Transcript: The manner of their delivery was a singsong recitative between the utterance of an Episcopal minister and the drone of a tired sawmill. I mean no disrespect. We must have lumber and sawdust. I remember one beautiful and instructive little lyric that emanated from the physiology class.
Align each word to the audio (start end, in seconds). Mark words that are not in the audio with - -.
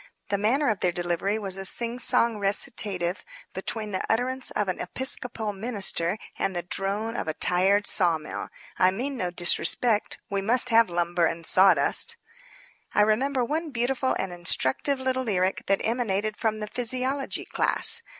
The 0.29 0.37
manner 0.39 0.67
of 0.71 0.79
their 0.79 0.91
delivery 0.91 1.37
was 1.37 1.57
a 1.57 1.61
singsong 1.63 2.39
recitative 2.39 3.23
between 3.53 3.91
the 3.91 4.03
utterance 4.11 4.49
of 4.49 4.67
an 4.67 4.79
Episcopal 4.81 5.53
minister 5.53 6.17
and 6.39 6.55
the 6.55 6.63
drone 6.63 7.15
of 7.15 7.27
a 7.27 7.35
tired 7.35 7.85
sawmill. 7.85 8.47
I 8.79 8.89
mean 8.89 9.15
no 9.15 9.29
disrespect. 9.29 10.17
We 10.27 10.41
must 10.41 10.69
have 10.69 10.89
lumber 10.89 11.27
and 11.27 11.45
sawdust. 11.45 12.17
I 12.95 13.03
remember 13.03 13.45
one 13.45 13.69
beautiful 13.69 14.15
and 14.17 14.33
instructive 14.33 14.99
little 14.99 15.21
lyric 15.21 15.67
that 15.67 15.81
emanated 15.83 16.35
from 16.35 16.61
the 16.61 16.67
physiology 16.67 17.45
class. 17.45 18.01